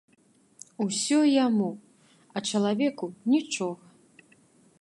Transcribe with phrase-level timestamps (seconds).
[0.85, 1.69] Усё яму,
[2.35, 3.85] а чалавеку нічога.